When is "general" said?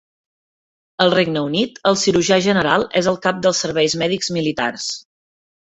2.49-2.89